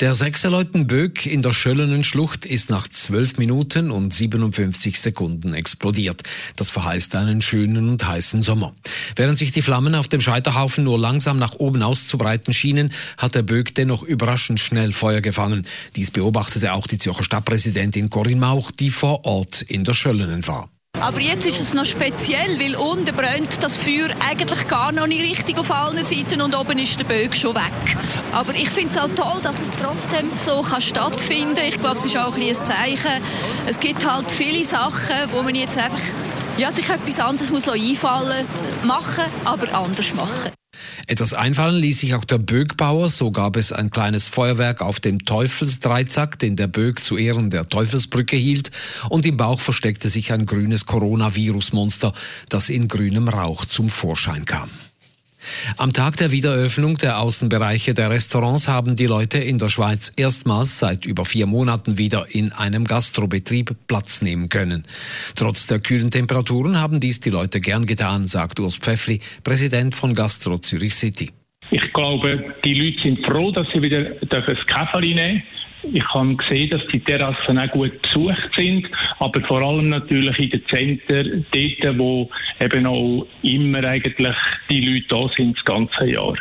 Der 0.00 0.14
Sechserleuten-Böck 0.14 1.26
in 1.26 1.42
der 1.42 1.52
Schöllenen 1.52 2.04
Schlucht 2.04 2.46
ist 2.46 2.70
nach 2.70 2.88
12 2.88 3.38
Minuten 3.38 3.90
und 3.90 4.12
57 4.12 5.00
Sekunden 5.00 5.54
explodiert. 5.54 6.22
Das 6.56 6.70
verheißt 6.70 7.16
einen 7.16 7.42
schönen 7.42 7.88
und 7.88 8.06
heißen 8.06 8.42
Sommer. 8.42 8.74
Während 9.16 9.38
sich 9.38 9.52
die 9.52 9.62
Flammen 9.62 9.94
auf 9.94 10.08
dem 10.08 10.20
Scheiterhaufen 10.20 10.84
nur 10.84 10.98
langsam 10.98 11.38
nach 11.38 11.54
oben 11.54 11.82
auszubreiten 11.82 12.52
schienen, 12.52 12.92
hat 13.18 13.34
der 13.34 13.42
Böck 13.42 13.74
dennoch 13.74 14.02
überraschend 14.02 14.60
schnell 14.60 14.92
Feuer 14.92 15.20
gefangen. 15.20 15.66
Dies 15.96 16.10
beobachtete 16.10 16.72
auch 16.72 16.86
die 16.86 16.98
Zürcher 16.98 17.24
Stadtpräsidentin 17.24 18.10
Corinne 18.10 18.40
Mauch, 18.40 18.70
die 18.70 18.90
vor 18.90 19.24
Ort 19.24 19.62
in 19.62 19.84
der 19.84 19.94
Schöllenen 19.94 20.46
war. 20.46 20.68
Aber 21.00 21.20
jetzt 21.20 21.44
ist 21.44 21.60
es 21.60 21.74
noch 21.74 21.84
speziell, 21.84 22.58
weil 22.58 22.76
unten 22.76 23.14
brennt 23.14 23.62
das 23.62 23.76
Feuer 23.76 24.08
eigentlich 24.20 24.66
gar 24.68 24.90
noch 24.92 25.06
nicht 25.06 25.22
richtig 25.22 25.58
auf 25.58 25.70
allen 25.70 26.02
Seiten 26.02 26.40
und 26.40 26.56
oben 26.56 26.78
ist 26.78 26.98
der 26.98 27.04
Böck 27.04 27.36
schon 27.36 27.54
weg. 27.54 27.96
Aber 28.32 28.54
ich 28.54 28.70
finde 28.70 28.94
es 28.94 28.96
auch 28.96 29.08
toll, 29.14 29.40
dass 29.42 29.60
es 29.60 29.70
trotzdem 29.82 30.30
so 30.46 30.62
kann 30.62 30.80
stattfinden 30.80 31.56
kann. 31.56 31.64
Ich 31.66 31.80
glaube, 31.80 31.98
es 31.98 32.06
ist 32.06 32.16
auch 32.16 32.34
ein, 32.34 32.42
ein 32.42 32.54
Zeichen. 32.54 33.22
Es 33.66 33.78
gibt 33.80 34.10
halt 34.10 34.30
viele 34.30 34.64
Sachen, 34.64 35.30
wo 35.32 35.42
man 35.42 35.54
jetzt 35.54 35.76
einfach 35.76 36.00
ja, 36.56 36.70
sich 36.70 36.88
etwas 36.88 37.18
anderes 37.20 37.50
muss 37.50 37.68
einfallen 37.68 38.46
machen, 38.84 39.24
aber 39.44 39.74
anders 39.74 40.14
machen. 40.14 40.52
Etwas 41.06 41.34
einfallen 41.34 41.76
ließ 41.76 42.00
sich 42.00 42.14
auch 42.14 42.24
der 42.24 42.38
Bögbauer, 42.38 43.10
so 43.10 43.30
gab 43.30 43.56
es 43.56 43.72
ein 43.72 43.90
kleines 43.90 44.26
Feuerwerk 44.26 44.80
auf 44.80 45.00
dem 45.00 45.24
Teufelsdreizack, 45.24 46.38
den 46.38 46.56
der 46.56 46.66
Bög 46.66 47.00
zu 47.00 47.16
Ehren 47.16 47.50
der 47.50 47.68
Teufelsbrücke 47.68 48.36
hielt, 48.36 48.70
und 49.10 49.26
im 49.26 49.36
Bauch 49.36 49.60
versteckte 49.60 50.08
sich 50.08 50.32
ein 50.32 50.46
grünes 50.46 50.86
Coronavirus-Monster, 50.86 52.12
das 52.48 52.70
in 52.70 52.88
grünem 52.88 53.28
Rauch 53.28 53.66
zum 53.66 53.90
Vorschein 53.90 54.46
kam. 54.46 54.70
Am 55.76 55.92
Tag 55.92 56.16
der 56.16 56.32
Wiedereröffnung 56.32 56.96
der 56.96 57.18
Außenbereiche 57.20 57.94
der 57.94 58.10
Restaurants 58.10 58.68
haben 58.68 58.96
die 58.96 59.06
Leute 59.06 59.38
in 59.38 59.58
der 59.58 59.68
Schweiz 59.68 60.12
erstmals 60.16 60.78
seit 60.78 61.04
über 61.04 61.24
vier 61.24 61.46
Monaten 61.46 61.98
wieder 61.98 62.26
in 62.30 62.52
einem 62.52 62.84
Gastrobetrieb 62.84 63.76
Platz 63.86 64.22
nehmen 64.22 64.48
können. 64.48 64.84
Trotz 65.36 65.66
der 65.66 65.80
kühlen 65.80 66.10
Temperaturen 66.10 66.80
haben 66.80 67.00
dies 67.00 67.20
die 67.20 67.30
Leute 67.30 67.60
gern 67.60 67.86
getan, 67.86 68.26
sagt 68.26 68.60
Urs 68.60 68.76
Pfeffli, 68.76 69.20
Präsident 69.42 69.94
von 69.94 70.14
Gastro 70.14 70.58
Zürich 70.58 70.94
City. 70.94 71.30
Ich 71.70 71.92
glaube, 71.92 72.54
die 72.64 72.74
Leute 72.74 73.02
sind 73.02 73.24
froh, 73.26 73.50
dass 73.50 73.66
sie 73.72 73.82
wieder 73.82 74.04
das 74.28 74.44
Käferli 74.66 75.14
nehmen 75.14 75.42
ich 75.92 76.04
habe 76.14 76.36
gesehen, 76.36 76.70
dass 76.70 76.82
die 76.92 77.00
Terrassen 77.00 77.58
auch 77.58 77.70
gut 77.70 78.00
besucht 78.02 78.50
sind, 78.56 78.88
aber 79.18 79.40
vor 79.42 79.62
allem 79.62 79.88
natürlich 79.90 80.38
in 80.38 80.50
den 80.50 80.66
Zentren, 80.68 81.46
dort, 81.52 81.98
wo 81.98 82.30
eben 82.60 82.86
auch 82.86 83.26
immer 83.42 83.84
eigentlich 83.84 84.36
die 84.68 84.80
Leute 84.80 85.06
da 85.08 85.28
sind, 85.36 85.56
das 85.56 85.64
ganze 85.64 86.06
Jahr. 86.06 86.34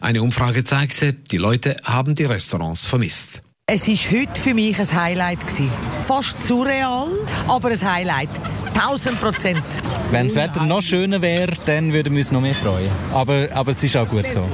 Eine 0.00 0.22
Umfrage 0.22 0.64
zeigte, 0.64 1.14
die 1.14 1.38
Leute 1.38 1.76
haben 1.84 2.14
die 2.14 2.24
Restaurants 2.24 2.86
vermisst. 2.86 3.42
Es 3.66 3.88
war 3.88 4.20
heute 4.20 4.40
für 4.40 4.52
mich 4.52 4.78
ein 4.78 4.92
Highlight. 4.92 5.40
Gewesen. 5.40 5.70
Fast 6.02 6.38
surreal, 6.46 7.06
aber 7.48 7.70
ein 7.70 7.80
Highlight. 7.80 8.28
1000 8.74 9.20
Prozent. 9.20 9.62
Wenn 10.10 10.26
das 10.26 10.36
Wetter 10.36 10.64
noch 10.64 10.82
schöner 10.82 11.22
wäre, 11.22 11.52
dann 11.64 11.92
würden 11.92 12.12
wir 12.12 12.18
uns 12.18 12.30
noch 12.30 12.42
mehr 12.42 12.54
freuen. 12.54 12.90
Aber, 13.12 13.48
aber 13.54 13.70
es 13.70 13.82
ist 13.82 13.96
auch 13.96 14.08
gut 14.08 14.28
so. 14.28 14.46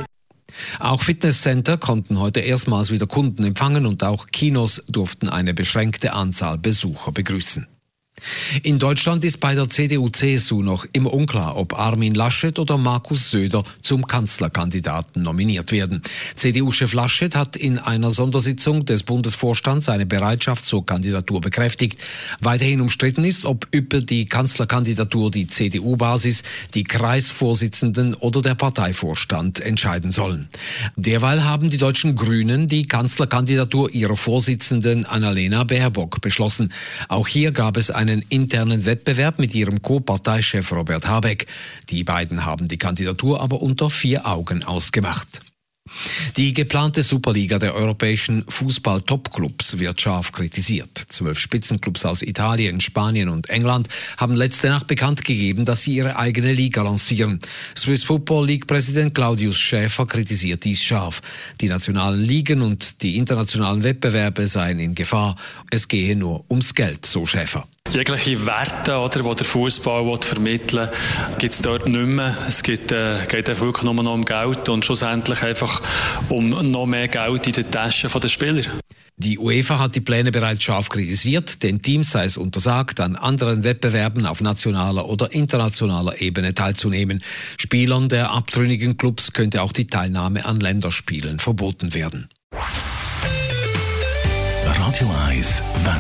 Auch 0.78 1.02
Fitnesscenter 1.02 1.78
konnten 1.78 2.18
heute 2.18 2.40
erstmals 2.40 2.90
wieder 2.90 3.06
Kunden 3.06 3.44
empfangen 3.44 3.86
und 3.86 4.02
auch 4.04 4.26
Kinos 4.26 4.82
durften 4.88 5.28
eine 5.28 5.54
beschränkte 5.54 6.12
Anzahl 6.12 6.58
Besucher 6.58 7.12
begrüßen. 7.12 7.66
In 8.62 8.78
Deutschland 8.78 9.24
ist 9.24 9.38
bei 9.40 9.54
der 9.54 9.68
CDU-CSU 9.68 10.62
noch 10.62 10.86
immer 10.92 11.12
unklar, 11.12 11.56
ob 11.56 11.78
Armin 11.78 12.14
Laschet 12.14 12.58
oder 12.58 12.76
Markus 12.78 13.30
Söder 13.30 13.64
zum 13.80 14.06
Kanzlerkandidaten 14.06 15.22
nominiert 15.22 15.72
werden. 15.72 16.02
CDU-Chef 16.34 16.92
Laschet 16.92 17.34
hat 17.34 17.56
in 17.56 17.78
einer 17.78 18.10
Sondersitzung 18.10 18.84
des 18.84 19.02
Bundesvorstands 19.02 19.86
seine 19.86 20.06
Bereitschaft 20.06 20.64
zur 20.64 20.84
Kandidatur 20.84 21.40
bekräftigt. 21.40 21.98
Weiterhin 22.40 22.80
umstritten 22.80 23.24
ist, 23.24 23.44
ob 23.44 23.66
über 23.70 24.00
die 24.00 24.26
Kanzlerkandidatur 24.26 25.30
die 25.30 25.46
CDU-Basis, 25.46 26.42
die 26.74 26.84
Kreisvorsitzenden 26.84 28.14
oder 28.14 28.42
der 28.42 28.54
Parteivorstand 28.54 29.60
entscheiden 29.60 30.10
sollen. 30.10 30.48
Derweil 30.96 31.44
haben 31.44 31.70
die 31.70 31.78
deutschen 31.78 32.16
Grünen 32.16 32.68
die 32.68 32.86
Kanzlerkandidatur 32.86 33.90
ihrer 33.92 34.16
Vorsitzenden 34.16 35.06
Annalena 35.06 35.64
Baerbock 35.64 36.20
beschlossen. 36.20 36.72
Auch 37.08 37.28
hier 37.28 37.52
gab 37.52 37.76
es 37.76 37.90
eine 37.90 38.09
einen 38.10 38.24
internen 38.28 38.84
Wettbewerb 38.84 39.38
mit 39.38 39.54
ihrem 39.54 39.82
Co-Parteichef 39.82 40.72
Robert 40.72 41.06
Habeck. 41.06 41.46
Die 41.88 42.04
beiden 42.04 42.44
haben 42.44 42.68
die 42.68 42.78
Kandidatur 42.78 43.40
aber 43.40 43.62
unter 43.62 43.90
vier 43.90 44.26
Augen 44.26 44.62
ausgemacht. 44.62 45.40
Die 46.36 46.52
geplante 46.52 47.02
Superliga 47.02 47.58
der 47.58 47.74
europäischen 47.74 48.44
Fußball-Topclubs 48.48 49.78
wird 49.78 50.00
scharf 50.00 50.30
kritisiert. 50.32 50.96
Zwölf 51.08 51.38
Spitzenclubs 51.38 52.04
aus 52.04 52.22
Italien, 52.22 52.80
Spanien 52.80 53.28
und 53.28 53.50
England 53.50 53.88
haben 54.16 54.34
letzte 54.34 54.68
Nacht 54.68 54.86
bekannt 54.86 55.24
gegeben, 55.24 55.64
dass 55.64 55.82
sie 55.82 55.94
ihre 55.94 56.16
eigene 56.16 56.52
Liga 56.52 56.82
lancieren. 56.82 57.40
Swiss 57.76 58.04
Football 58.04 58.46
League-Präsident 58.46 59.14
Claudius 59.14 59.58
Schäfer 59.58 60.06
kritisiert 60.06 60.64
dies 60.64 60.82
scharf. 60.82 61.22
Die 61.60 61.68
nationalen 61.68 62.22
Ligen 62.22 62.62
und 62.62 63.02
die 63.02 63.16
internationalen 63.16 63.82
Wettbewerbe 63.82 64.46
seien 64.46 64.78
in 64.78 64.94
Gefahr. 64.94 65.36
Es 65.70 65.88
gehe 65.88 66.14
nur 66.14 66.44
ums 66.50 66.74
Geld, 66.74 67.04
so 67.04 67.26
Schäfer. 67.26 67.66
Jegliche 67.92 68.46
Werte, 68.46 68.98
oder, 68.98 69.22
die 69.22 69.34
der 69.34 69.46
Fußball 69.46 70.16
vermitteln 70.20 70.88
will, 70.88 71.38
gibt 71.38 71.54
es 71.54 71.60
dort 71.60 71.88
nicht 71.88 71.96
mehr. 71.96 72.36
Es 72.46 72.62
geht, 72.62 72.92
äh, 72.92 73.26
geht 73.26 73.50
einfach 73.50 73.64
wirklich 73.64 73.82
nur 73.82 73.94
noch 73.94 74.14
um 74.14 74.24
Geld 74.24 74.68
und 74.68 74.84
schlussendlich 74.84 75.42
einfach 75.42 75.82
um 76.28 76.50
noch 76.70 76.86
mehr 76.86 77.08
Geld 77.08 77.48
in 77.48 77.52
den 77.52 77.70
Taschen 77.70 78.08
der 78.08 78.28
Spieler. 78.28 78.62
Die 79.16 79.38
UEFA 79.38 79.78
hat 79.80 79.96
die 79.96 80.00
Pläne 80.00 80.30
bereits 80.30 80.62
scharf 80.62 80.88
kritisiert. 80.88 81.62
Den 81.62 81.82
Teams 81.82 82.10
sei 82.12 82.24
es 82.24 82.36
untersagt, 82.36 83.00
an 83.00 83.16
anderen 83.16 83.64
Wettbewerben 83.64 84.24
auf 84.24 84.40
nationaler 84.40 85.06
oder 85.06 85.32
internationaler 85.32 86.22
Ebene 86.22 86.54
teilzunehmen. 86.54 87.22
Spielern 87.58 88.08
der 88.08 88.30
abtrünnigen 88.30 88.96
Clubs 88.96 89.32
könnte 89.32 89.62
auch 89.62 89.72
die 89.72 89.88
Teilnahme 89.88 90.46
an 90.46 90.60
Länderspielen 90.60 91.38
verboten 91.38 91.92
werden. 91.92 92.30
Radio 94.64 95.10
1 95.28 95.62
Wetter. 95.84 95.99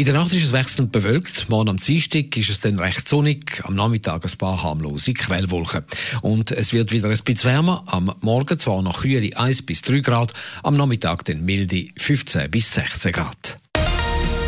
In 0.00 0.06
der 0.06 0.14
Nacht 0.14 0.32
ist 0.32 0.44
es 0.44 0.52
wechselnd 0.52 0.92
bewölkt. 0.92 1.50
Morgen 1.50 1.68
am 1.68 1.76
Dienstag 1.76 2.34
ist 2.34 2.48
es 2.48 2.60
dann 2.60 2.78
recht 2.78 3.06
sonnig. 3.06 3.62
Am 3.64 3.74
Nachmittag 3.74 4.24
ein 4.24 4.38
paar 4.38 4.62
harmlose 4.62 5.12
Quellwolken. 5.12 5.84
Und 6.22 6.52
es 6.52 6.72
wird 6.72 6.90
wieder 6.90 7.10
ein 7.10 7.18
bisschen 7.22 7.44
wärmer. 7.44 7.84
Am 7.84 8.10
Morgen 8.22 8.58
zwar 8.58 8.80
noch 8.80 9.02
kühle 9.02 9.36
1 9.36 9.60
bis 9.66 9.82
3 9.82 9.98
Grad. 9.98 10.32
Am 10.62 10.78
Nachmittag 10.78 11.26
dann 11.26 11.44
milde 11.44 11.88
15 11.98 12.50
bis 12.50 12.72
16 12.72 13.12
Grad. 13.12 13.58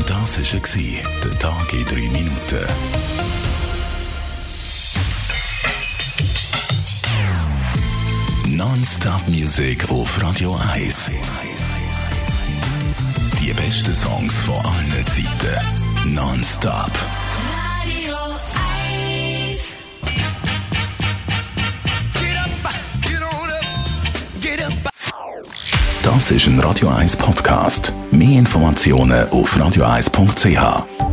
Das 0.07 0.39
war 0.39 1.03
der 1.23 1.39
Tag 1.39 1.73
in 1.75 1.85
3 1.85 1.97
Minuten. 1.97 2.67
Non-Stop 8.47 9.29
Music 9.29 9.91
auf 9.91 10.23
Radio 10.23 10.59
1. 10.73 11.11
Die 13.53 13.61
besten 13.61 13.95
Songs 13.95 14.39
von 14.41 14.55
allen 14.55 15.07
Zeiten. 15.07 16.15
Non-stop. 16.15 16.91
Radio 17.83 18.15
1. 19.51 19.75
Get 22.15 22.39
up, 22.39 22.73
get 23.03 23.21
on 23.21 23.51
up, 23.51 24.41
get 24.41 24.65
up. 24.65 24.73
Das 26.03 26.31
ist 26.31 26.47
ein 26.47 26.61
Radio 26.61 26.89
1 26.89 27.17
Podcast. 27.19 27.93
Mehr 28.11 28.39
Informationen 28.39 29.29
auf 29.29 29.55
radio1.ch. 29.55 31.12